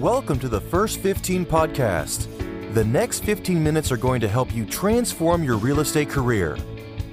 [0.00, 2.26] Welcome to the First 15 podcast.
[2.74, 6.58] The next 15 minutes are going to help you transform your real estate career.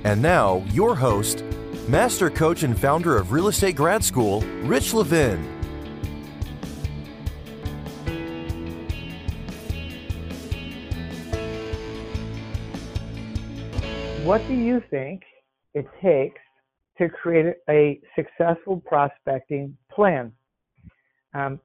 [0.03, 1.43] And now, your host,
[1.87, 5.43] Master Coach and founder of Real Estate Grad School, Rich Levin.
[14.25, 15.21] What do you think
[15.75, 16.41] it takes
[16.97, 20.31] to create a successful prospecting plan?
[21.35, 21.59] Um,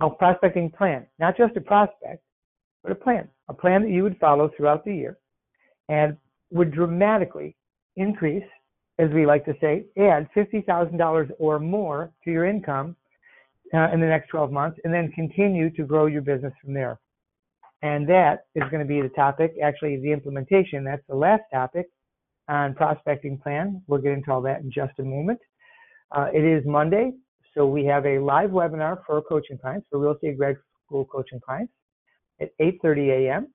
[0.00, 2.22] a prospecting plan, not just a prospect,
[2.82, 5.18] but a plan, a plan that you would follow throughout the year
[5.88, 6.16] and
[6.50, 7.56] would dramatically
[7.96, 8.44] increase,
[8.98, 12.96] as we like to say, add $50,000 or more to your income
[13.74, 16.98] uh, in the next 12 months and then continue to grow your business from there.
[17.82, 20.84] And that is going to be the topic, actually, the implementation.
[20.84, 21.86] That's the last topic
[22.48, 23.82] on prospecting plan.
[23.86, 25.38] We'll get into all that in just a moment.
[26.14, 27.12] Uh, it is Monday,
[27.54, 31.40] so we have a live webinar for coaching clients, for real estate grad school coaching
[31.40, 31.72] clients
[32.40, 33.48] at 8.30 a.m.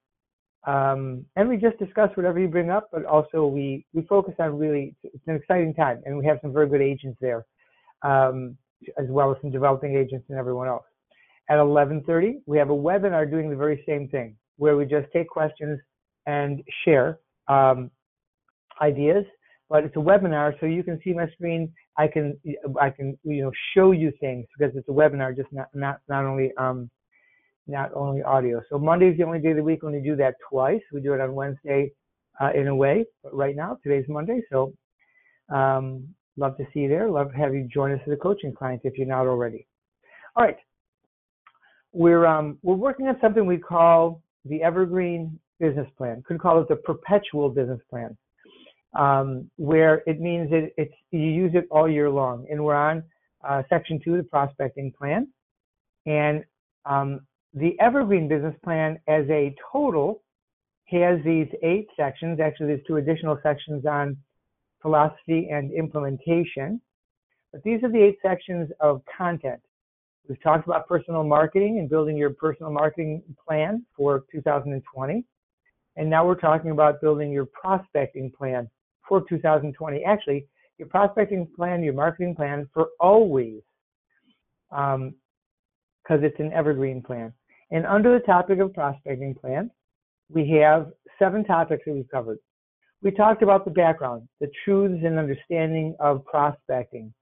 [0.68, 4.58] Um, and we just discuss whatever you bring up, but also we, we focus on
[4.58, 7.46] really, it's an exciting time, and we have some very good agents there,
[8.02, 8.58] um,
[8.98, 10.86] as well as some developing agents and everyone else.
[11.50, 15.30] At 11.30, we have a webinar doing the very same thing, where we just take
[15.30, 15.80] questions
[16.26, 17.92] and share um,
[18.82, 19.26] ideas
[19.70, 21.72] but it's a webinar, so you can see my screen.
[21.98, 22.38] I can
[22.80, 26.26] I can you know show you things because it's a webinar, just not not not
[26.26, 26.90] only um
[27.68, 28.62] not only audio.
[28.70, 30.82] So Monday is the only day of the week when we do that twice.
[30.92, 31.92] We do it on Wednesday
[32.40, 34.74] uh, in a way, but right now today's Monday, so
[35.50, 36.08] um,
[36.38, 37.10] love to see you there.
[37.10, 39.66] Love to have you join us as a coaching client if you're not already.
[40.36, 40.58] All right,
[41.92, 46.24] we're um, we're working on something we call the Evergreen Business Plan.
[46.28, 48.16] Could call it the Perpetual Business Plan
[48.96, 52.46] um, where it means that it's you use it all year long.
[52.50, 53.04] And we're on
[53.48, 55.28] uh, section two, the prospecting plan,
[56.06, 56.44] and
[56.86, 57.22] um,
[57.54, 60.22] the Evergreen Business Plan as a total
[60.86, 62.40] has these eight sections.
[62.40, 64.18] Actually, there's two additional sections on
[64.82, 66.80] philosophy and implementation.
[67.52, 69.62] But these are the eight sections of content.
[70.28, 75.24] We've talked about personal marketing and building your personal marketing plan for 2020.
[75.96, 78.70] And now we're talking about building your prospecting plan
[79.08, 80.04] for 2020.
[80.04, 80.46] Actually,
[80.78, 83.62] your prospecting plan, your marketing plan for always,
[84.70, 85.14] because um,
[86.10, 87.34] it's an evergreen plan.
[87.72, 89.72] And under the topic of prospecting plan,
[90.30, 92.40] we have seven topics that we've covered.
[93.02, 97.14] We talked about the background, the truths and understanding of prospecting,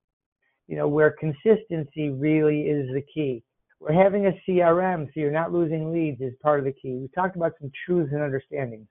[0.67, 3.43] you know, where consistency really is the key.
[3.79, 6.95] We're having a CRM, so you're not losing leads is part of the key.
[6.95, 8.87] We talked about some truths and understandings.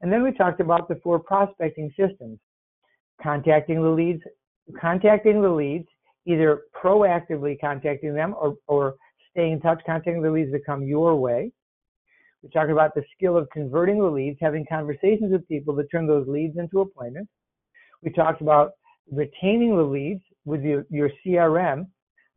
[0.00, 2.38] And then we talked about the four prospecting systems,
[3.22, 4.22] contacting the leads,
[4.80, 5.88] contacting the leads,
[6.26, 8.94] either proactively contacting them or, or
[9.30, 11.50] staying in touch, contacting the leads that come your way.
[12.42, 16.06] We talked about the skill of converting the leads, having conversations with people that turn
[16.06, 17.30] those leads into appointments.
[18.02, 18.72] We talked about
[19.10, 21.86] retaining the leads with your, your CRM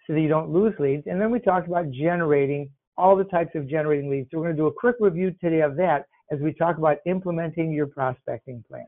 [0.06, 1.04] so that you don't lose leads.
[1.08, 4.30] And then we talked about generating all the types of generating leads.
[4.32, 6.98] So we're going to do a quick review today of that as we talk about
[7.06, 8.88] implementing your prospecting plan.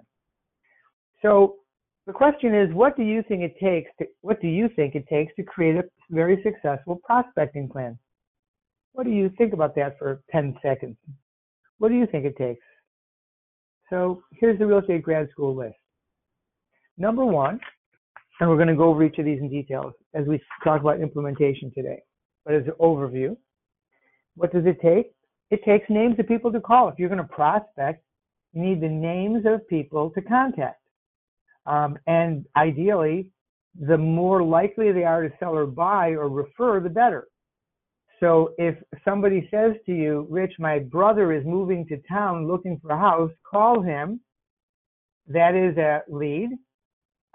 [1.22, 1.56] So
[2.08, 5.08] the question is, what do you think it takes to, what do you think it
[5.08, 7.98] takes to create a very successful prospecting plan?
[8.94, 10.98] What do you think about that for 10 seconds?
[11.78, 12.66] What do you think it takes?
[13.90, 15.76] So here's the real estate grad school list.
[16.98, 17.60] Number one,
[18.40, 21.02] and we're going to go over each of these in details as we talk about
[21.02, 22.02] implementation today.
[22.46, 23.36] But as an overview,
[24.36, 25.12] what does it take?
[25.52, 26.90] It takes names of people to call.
[26.90, 28.04] If you're going to prospect,
[28.54, 30.82] you need the names of people to contact.
[31.66, 33.30] Um, and ideally,
[33.80, 37.28] the more likely they are to sell or buy or refer, the better.
[38.20, 42.92] So if somebody says to you, Rich, my brother is moving to town looking for
[42.92, 44.20] a house, call him.
[45.28, 46.50] That is a lead.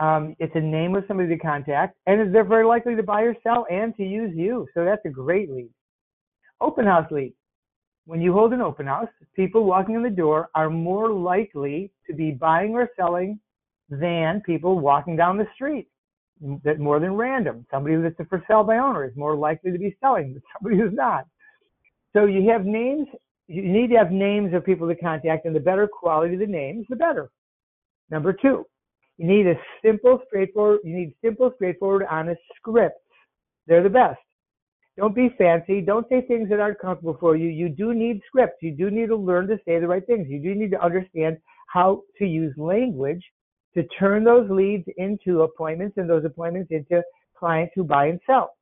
[0.00, 3.36] Um, it's a name of somebody to contact, and they're very likely to buy or
[3.44, 4.66] sell and to use you.
[4.74, 5.70] So that's a great lead.
[6.60, 7.32] Open house lead
[8.06, 12.14] when you hold an open house, people walking in the door are more likely to
[12.14, 13.38] be buying or selling
[13.88, 15.88] than people walking down the street.
[16.64, 17.64] That more than random.
[17.70, 20.76] Somebody that's a for sale by owner is more likely to be selling than somebody
[20.80, 21.26] who's not.
[22.12, 23.06] So you have names.
[23.46, 26.46] You need to have names of people to contact, and the better quality of the
[26.46, 27.30] names, the better.
[28.10, 28.66] Number two,
[29.16, 29.54] you need a
[29.84, 30.80] simple, straightforward.
[30.82, 32.98] You need simple, straightforward, honest scripts.
[33.66, 34.18] They're the best.
[34.96, 35.80] Don't be fancy.
[35.80, 37.48] Don't say things that aren't comfortable for you.
[37.48, 38.58] You do need scripts.
[38.62, 40.28] You do need to learn to say the right things.
[40.28, 43.22] You do need to understand how to use language
[43.74, 47.02] to turn those leads into appointments and those appointments into
[47.36, 48.54] clients who buy and sell.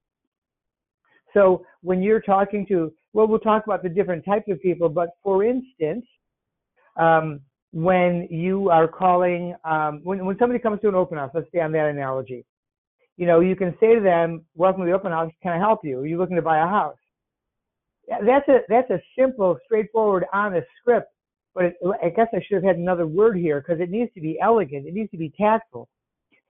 [1.35, 5.11] So when you're talking to, well, we'll talk about the different types of people, but
[5.23, 6.07] for instance,
[6.97, 7.41] um,
[7.73, 11.73] when you are calling, um, when, when somebody comes to an open let's stay on
[11.73, 12.45] that analogy,
[13.17, 15.81] you know, you can say to them, welcome to the open house, can I help
[15.85, 16.01] you?
[16.01, 16.97] Are you looking to buy a house?
[18.09, 21.09] That's a, that's a simple, straightforward, honest script,
[21.55, 24.21] but it, I guess I should have had another word here because it needs to
[24.21, 24.87] be elegant.
[24.87, 25.89] It needs to be tactful.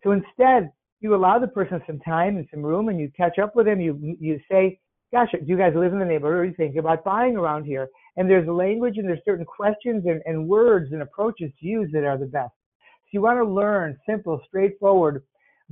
[0.02, 0.70] So instead,
[1.00, 3.80] you allow the person some time and some room and you catch up with them.
[3.80, 4.78] You, you say,
[5.12, 7.64] gosh, do you guys live in the neighborhood or are you thinking about buying around
[7.64, 7.88] here?
[8.16, 12.04] And there's language and there's certain questions and, and words and approaches to use that
[12.04, 12.52] are the best.
[12.80, 15.22] So you want to learn simple, straightforward,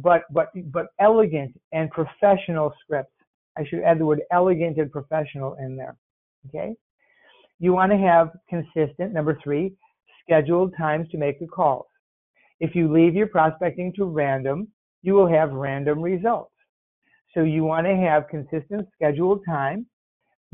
[0.02, 3.12] but, but, but elegant and professional scripts.
[3.58, 5.97] I should add the word elegant and professional in there.
[6.49, 6.75] Okay.
[7.58, 9.75] You want to have consistent, number three,
[10.23, 11.87] scheduled times to make the calls.
[12.61, 14.69] If you leave your prospecting to random,
[15.02, 16.52] you will have random results.
[17.35, 19.87] So you want to have consistent scheduled time,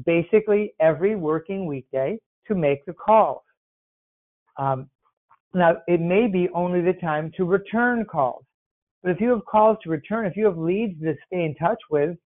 [0.04, 3.42] basically every working weekday to make the calls.
[4.56, 4.88] Um,
[5.54, 8.44] now, it may be only the time to return calls,
[9.06, 11.78] but if you have calls to return, if you have leads to stay in touch
[11.90, 12.16] with,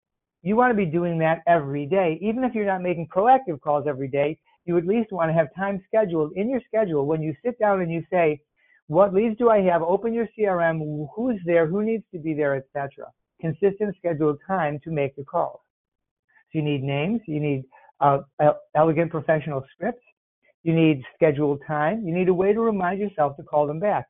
[0.40, 2.18] you want to be doing that every day.
[2.22, 5.48] Even if you're not making proactive calls every day, you at least want to have
[5.54, 8.40] time scheduled in your schedule when you sit down and you say,
[8.86, 9.82] what leads do I have?
[9.82, 11.06] Open your CRM.
[11.14, 11.66] Who's there?
[11.66, 13.08] Who needs to be there, etc.
[13.42, 15.60] Consistent scheduled time to make the calls.
[16.50, 17.20] So you need names.
[17.26, 17.64] You need
[18.00, 18.20] uh,
[18.74, 20.00] elegant professional scripts.
[20.62, 22.06] You need scheduled time.
[22.06, 24.06] You need a way to remind yourself to call them back.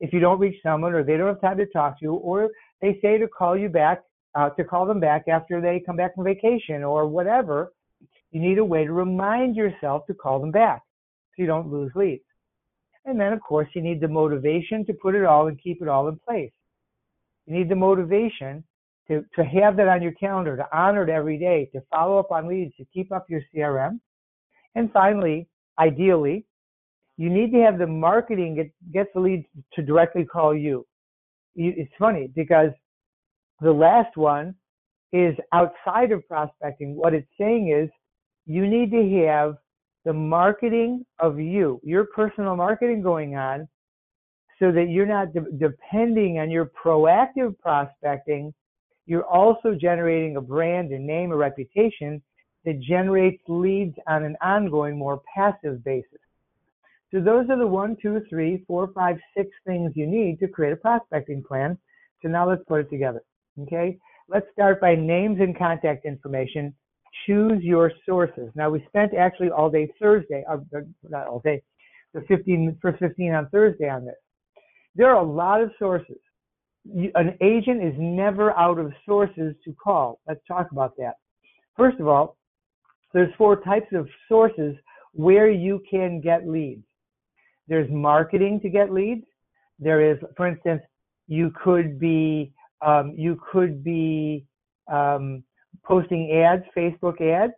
[0.00, 2.48] If you don't reach someone or they don't have time to talk to you or
[2.80, 4.02] they say to call you back,
[4.34, 7.72] uh, to call them back after they come back from vacation or whatever,
[8.30, 10.82] you need a way to remind yourself to call them back
[11.30, 12.22] so you don't lose leads.
[13.04, 15.88] And then, of course, you need the motivation to put it all and keep it
[15.88, 16.52] all in place.
[17.46, 18.62] You need the motivation
[19.08, 22.30] to, to have that on your calendar, to honor it every day, to follow up
[22.30, 23.98] on leads, to keep up your CRM.
[24.74, 25.48] And finally,
[25.78, 26.44] ideally,
[27.20, 29.44] you need to have the marketing get, get the leads
[29.74, 30.86] to directly call you.
[31.54, 32.70] It's funny because
[33.60, 34.54] the last one
[35.12, 36.96] is outside of prospecting.
[36.96, 37.90] What it's saying is
[38.46, 39.56] you need to have
[40.06, 43.68] the marketing of you, your personal marketing going on,
[44.58, 48.54] so that you're not de- depending on your proactive prospecting.
[49.04, 52.22] You're also generating a brand, a name, a reputation
[52.64, 56.18] that generates leads on an ongoing, more passive basis.
[57.12, 60.72] So those are the one, two, three, four, five, six things you need to create
[60.72, 61.76] a prospecting plan.
[62.22, 63.22] So now let's put it together.
[63.62, 63.98] Okay.
[64.28, 66.74] Let's start by names and contact information
[67.26, 68.50] choose your sources.
[68.54, 70.58] Now we spent actually all day Thursday, uh,
[71.08, 71.62] not all day,
[72.14, 74.14] the 15 first 15 on Thursday on this.
[74.94, 76.18] There are a lot of sources.
[77.14, 80.20] An agent is never out of sources to call.
[80.26, 81.14] Let's talk about that.
[81.76, 82.36] First of all,
[83.12, 84.76] there's four types of sources
[85.12, 86.84] where you can get leads.
[87.70, 89.24] There's marketing to get leads.
[89.78, 90.82] There is, for instance,
[91.28, 92.52] you could be
[92.84, 94.44] um, you could be
[94.92, 95.44] um,
[95.84, 97.52] posting ads, Facebook ads,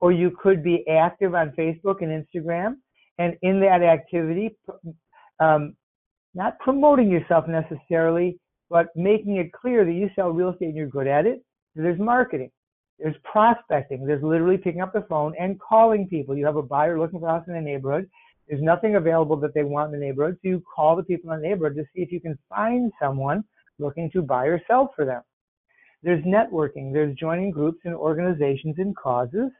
[0.00, 2.76] or you could be active on Facebook and Instagram,
[3.18, 4.56] and in that activity,
[5.38, 5.76] um,
[6.34, 8.38] not promoting yourself necessarily,
[8.70, 11.44] but making it clear that you sell real estate and you're good at it.
[11.74, 12.50] There's marketing.
[12.98, 14.06] There's prospecting.
[14.06, 16.34] There's literally picking up the phone and calling people.
[16.36, 18.08] You have a buyer looking for a house in a neighborhood.
[18.48, 21.40] There's nothing available that they want in the neighborhood, so you call the people in
[21.40, 23.44] the neighborhood to see if you can find someone
[23.78, 25.22] looking to buy or sell for them.
[26.02, 26.92] There's networking.
[26.92, 29.50] There's joining groups and organizations and causes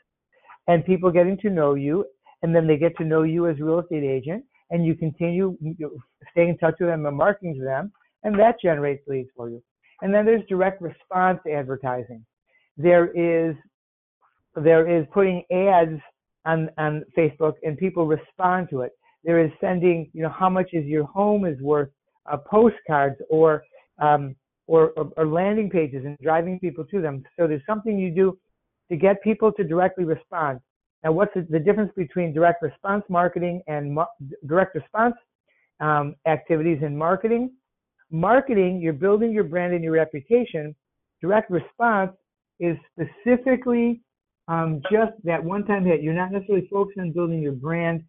[0.67, 2.05] and people getting to know you.
[2.43, 5.57] And then they get to know you as real estate agent and you continue
[6.33, 7.93] staying in touch with them and marketing to them.
[8.25, 9.63] And that generates leads for you.
[10.01, 12.25] And then there's direct response advertising.
[12.77, 13.55] There is,
[14.57, 16.01] there is putting ads
[16.45, 16.71] on
[17.17, 18.93] Facebook and people respond to it.
[19.25, 21.91] There is sending, you know, how much is your home is worth,
[22.31, 23.63] uh, postcards or
[24.01, 24.35] um,
[24.67, 27.25] or, or, or landing pages and driving people to them.
[27.39, 28.39] So there's something you do
[28.91, 30.61] to get people to directly respond.
[31.05, 33.99] Now, what's the, difference between direct response marketing and
[34.47, 35.15] direct response
[35.81, 37.51] um, activities in marketing?
[38.11, 40.75] Marketing, you're building your brand and your reputation.
[41.21, 42.13] Direct response
[42.61, 44.01] is specifically
[44.49, 46.03] um, just that one-time hit.
[46.03, 48.05] You're not necessarily focused on building your brand.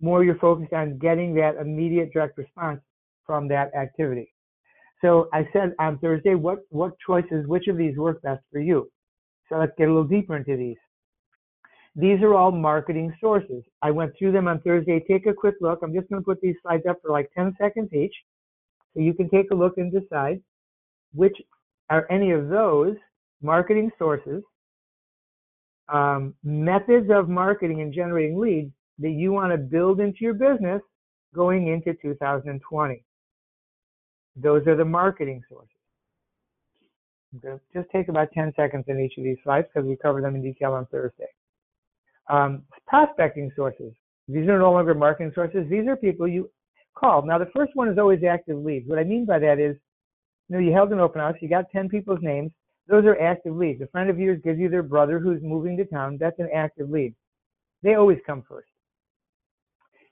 [0.00, 2.80] More, you're focused on getting that immediate direct response
[3.26, 4.32] from that activity.
[5.00, 8.90] So I said on Thursday, what, what choices, which of these work best for you?
[9.48, 10.76] So let's get a little deeper into these.
[11.94, 13.62] These are all marketing sources.
[13.82, 15.04] I went through them on Thursday.
[15.06, 15.80] Take a quick look.
[15.82, 18.14] I'm just going to put these slides up for like 10 seconds each.
[18.94, 20.40] So you can take a look and decide
[21.14, 21.36] which
[21.90, 22.96] are any of those
[23.42, 24.42] marketing sources
[25.88, 30.80] um, methods of marketing and generating leads that you want to build into your business
[31.34, 33.04] going into 2020.
[34.36, 35.68] Those are the marketing sources.
[37.72, 40.42] Just take about 10 seconds in each of these slides because we cover them in
[40.42, 41.28] detail on Thursday.
[42.28, 43.92] Um, prospecting sources.
[44.28, 45.66] These are no longer marketing sources.
[45.68, 46.50] These are people you
[46.94, 47.24] call.
[47.24, 48.88] Now, the first one is always active leads.
[48.88, 49.76] What I mean by that is,
[50.48, 52.52] you know, you held an open house, you got 10 people's names.
[52.88, 53.80] Those are active leads.
[53.80, 56.18] A friend of yours gives you their brother who's moving to town.
[56.20, 57.14] That's an active lead.
[57.82, 58.68] They always come first.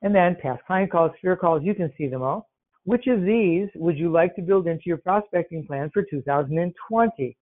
[0.02, 2.48] And then past client calls, sphere calls, you can see them all.
[2.84, 7.36] Which of these would you like to build into your prospecting plan for 2020?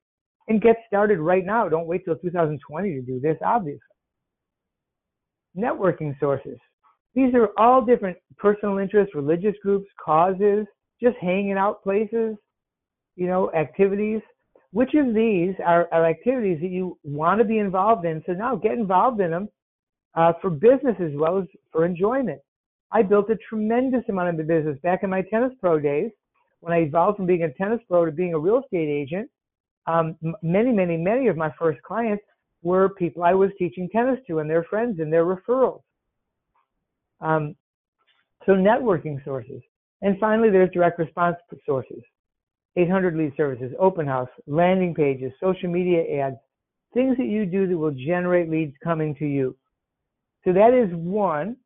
[0.48, 1.68] And get started right now.
[1.68, 3.80] Don't wait till 2020 to do this, obviously.
[5.56, 6.58] Networking sources.
[7.14, 10.66] These are all different personal interests, religious groups, causes,
[11.02, 12.36] just hanging out places,
[13.14, 14.20] you know, activities.
[14.78, 18.22] Which of these are, are activities that you want to be involved in?
[18.24, 19.48] So now get involved in them
[20.14, 22.40] uh, for business as well as for enjoyment.
[22.92, 26.12] I built a tremendous amount of the business back in my tennis pro days
[26.60, 29.28] when I evolved from being a tennis pro to being a real estate agent.
[29.88, 32.22] Um, many, many, many of my first clients
[32.62, 35.82] were people I was teaching tennis to and their friends and their referrals.
[37.20, 37.56] Um,
[38.46, 39.60] so networking sources.
[40.02, 42.04] And finally, there's direct response sources.
[42.78, 46.36] 800 lead services, open house, landing pages, social media ads,
[46.94, 49.56] things that you do that will generate leads coming to you.
[50.44, 51.56] So that is one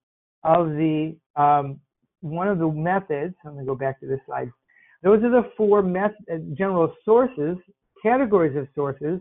[0.43, 1.81] of the um,
[2.21, 3.35] one of the methods.
[3.45, 4.51] Let me go back to this slide.
[5.03, 7.57] Those are the four met- uh, general sources,
[8.03, 9.21] categories of sources,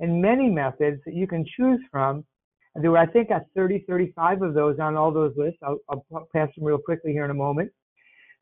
[0.00, 2.24] and many methods that you can choose from.
[2.74, 5.60] There were, I think, 30, 35 of those on all those lists.
[5.62, 7.70] I'll, I'll pass them real quickly here in a moment.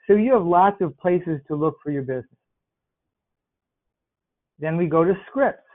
[0.06, 2.24] So you have lots of places to look for your business.
[4.62, 5.66] Then we go to scripts.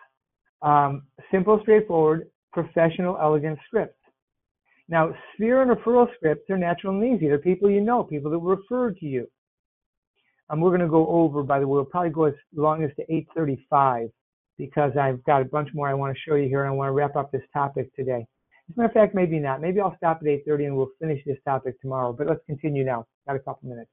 [0.61, 3.99] Um, simple, straightforward, professional, elegant scripts.
[4.87, 7.27] Now, sphere and referral scripts are natural and easy.
[7.27, 9.27] They're people you know, people that refer to you.
[10.49, 12.89] Um, we're going to go over, by the way, we'll probably go as long as
[12.95, 14.09] to 835
[14.57, 16.87] because I've got a bunch more I want to show you here and I want
[16.87, 18.25] to wrap up this topic today.
[18.69, 19.59] As a matter of fact, maybe not.
[19.59, 23.05] Maybe I'll stop at 8.30 and we'll finish this topic tomorrow, but let's continue now.
[23.27, 23.91] Got a couple minutes.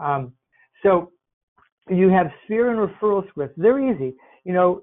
[0.00, 0.32] Um,
[0.82, 1.12] so
[1.90, 3.54] you have sphere and referral scripts.
[3.56, 4.14] They're easy.
[4.44, 4.82] You know,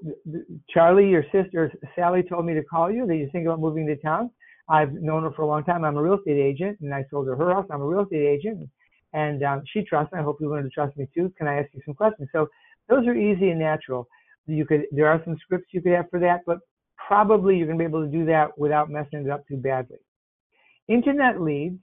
[0.70, 3.96] Charlie, your sister, Sally told me to call you that you think about moving to
[3.96, 4.32] town.
[4.70, 5.84] I've known her for a long time.
[5.84, 7.66] I'm a real estate agent, and I sold her her house.
[7.72, 8.70] I'm a real estate agent,
[9.14, 10.20] and um, she trusts me.
[10.20, 11.32] I hope you learn to trust me too.
[11.38, 12.30] Can I ask you some questions?
[12.32, 12.48] So
[12.88, 14.08] those are easy and natural.
[14.48, 16.60] You could there are some scripts you could have for that, but
[17.08, 19.98] probably you're going to be able to do that without messing it up too badly.
[20.88, 21.80] Internet leads,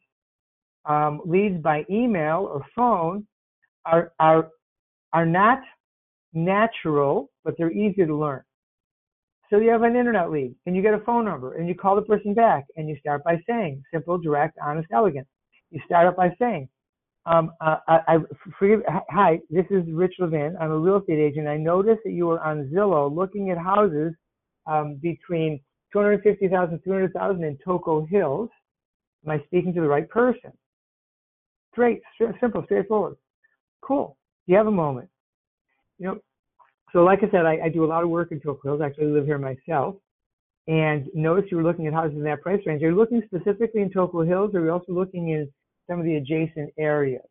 [0.86, 3.26] um, leads by email or phone,
[3.84, 4.48] are are
[5.12, 5.60] are not
[6.32, 8.42] natural, but they're easy to learn.
[9.50, 11.96] So you have an internet lead and you get a phone number and you call
[11.96, 15.26] the person back and you start by saying simple, direct, honest, elegant.
[15.70, 16.68] You start up by saying,
[17.24, 18.16] um, uh, I, I
[18.58, 20.56] forgive, hi, this is Rich Levin.
[20.60, 21.48] I'm a real estate agent.
[21.48, 24.12] I noticed that you were on Zillow looking at houses
[24.66, 25.60] um, between
[25.92, 28.50] 250,000, 300,000 in Toco Hills.
[29.24, 30.52] Am I speaking to the right person?
[31.72, 32.00] Straight,
[32.40, 33.16] simple, straightforward.
[33.82, 34.17] Cool.
[34.48, 35.10] You have a moment.
[35.98, 36.18] You know,
[36.92, 38.80] so like I said, I, I do a lot of work in Toco Hills.
[38.82, 39.96] I actually live here myself.
[40.66, 42.82] And notice you were looking at houses in that price range.
[42.82, 45.50] Are you looking specifically in Toco Hills, or are you also looking in
[45.86, 47.24] some of the adjacent areas?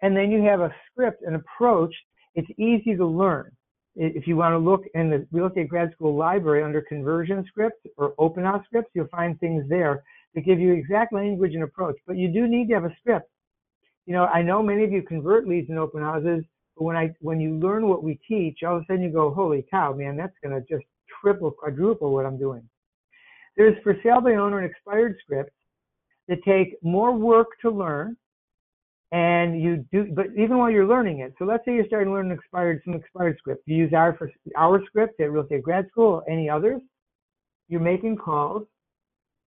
[0.00, 1.94] And then you have a script, an approach.
[2.34, 3.52] It's easy to learn.
[3.94, 7.80] If you want to look in the real estate grad school library under conversion scripts
[7.98, 10.02] or open house scripts, you'll find things there
[10.34, 11.96] that give you exact language and approach.
[12.06, 13.28] But you do need to have a script.
[14.06, 16.44] You know, I know many of you convert leads in open houses
[16.76, 19.32] but when I when you learn what we teach, all of a sudden you go,
[19.32, 20.84] holy cow, man, that's going to just
[21.20, 22.68] triple, quadruple what I'm doing.
[23.56, 25.54] There's for sale by owner and expired scripts
[26.28, 28.16] that take more work to learn,
[29.12, 31.34] and you do, but even while you're learning it.
[31.38, 33.62] So let's say you're starting to learn expired some expired script.
[33.66, 36.80] You use our for our script at real estate grad school or any others.
[37.68, 38.66] You're making calls,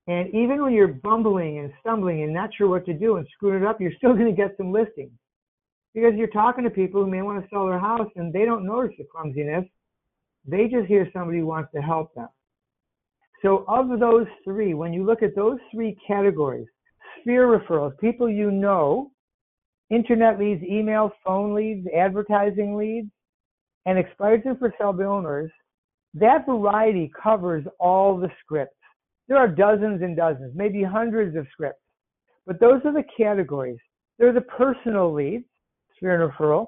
[0.07, 3.61] and even when you're bumbling and stumbling and not sure what to do and screwing
[3.61, 5.11] it up, you're still going to get some listings
[5.93, 8.65] because you're talking to people who may want to sell their house and they don't
[8.65, 9.65] notice the clumsiness.
[10.45, 12.29] They just hear somebody wants to help them.
[13.41, 16.67] So, of those three, when you look at those three categories,
[17.19, 19.11] sphere referrals, people you know,
[19.89, 23.09] internet leads, email, phone leads, advertising leads,
[23.85, 25.51] and expired for sale owners,
[26.13, 28.76] that variety covers all the scripts.
[29.27, 31.81] There are dozens and dozens, maybe hundreds of scripts,
[32.45, 33.79] but those are the categories.
[34.17, 35.45] They're the personal leads,
[35.95, 36.67] sphere and referral.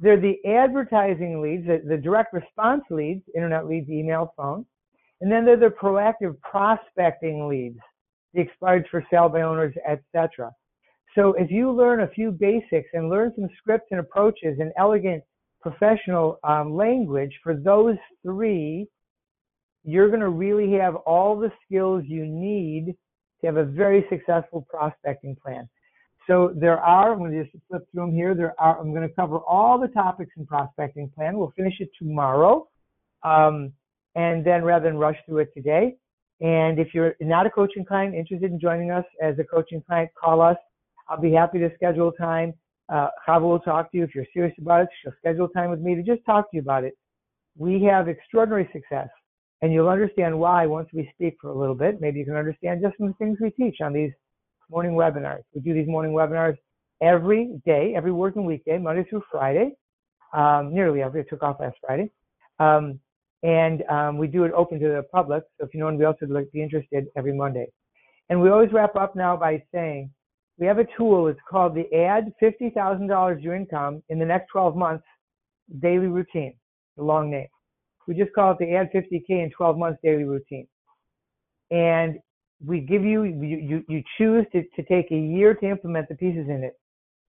[0.00, 4.66] They're the advertising leads, the, the direct response leads, internet leads, email, phone.
[5.20, 7.78] And then there are the proactive prospecting leads,
[8.34, 10.50] the expired for sale by owners, etc.
[11.14, 15.22] So if you learn a few basics and learn some scripts and approaches and elegant
[15.60, 18.88] professional um, language for those three,
[19.84, 22.94] you're going to really have all the skills you need
[23.40, 25.68] to have a very successful prospecting plan.
[26.28, 28.34] So there are, I'm going to just flip through them here.
[28.34, 31.36] There are, I'm going to cover all the topics in prospecting plan.
[31.36, 32.68] We'll finish it tomorrow.
[33.24, 33.72] Um,
[34.14, 35.96] and then rather than rush through it today.
[36.40, 40.10] And if you're not a coaching client interested in joining us as a coaching client,
[40.20, 40.56] call us.
[41.08, 42.52] I'll be happy to schedule time.
[42.88, 44.04] Uh, Chava will talk to you.
[44.04, 46.62] If you're serious about it, she'll schedule time with me to just talk to you
[46.62, 46.94] about it.
[47.56, 49.08] We have extraordinary success,
[49.62, 52.00] and you'll understand why once we speak for a little bit.
[52.00, 54.10] Maybe you can understand just from the things we teach on these
[54.68, 55.42] morning webinars.
[55.54, 56.58] We do these morning webinars
[57.00, 59.72] every day, every working weekday, Monday through Friday,
[60.34, 61.20] um, nearly every.
[61.20, 62.10] I took off last Friday.
[62.58, 62.98] Um,
[63.44, 65.44] and um, we do it open to the public.
[65.58, 67.66] So if you know anybody else would be interested, every Monday.
[68.28, 70.10] And we always wrap up now by saying
[70.58, 71.28] we have a tool.
[71.28, 75.04] It's called the Add $50,000 Your Income in the Next 12 Months
[75.80, 76.54] Daily Routine,
[76.96, 77.48] the long name.
[78.06, 80.66] We just call it the Add 50K in 12 Months Daily Routine.
[81.70, 82.18] And
[82.64, 86.48] we give you, you, you, choose to, to take a year to implement the pieces
[86.48, 86.78] in it.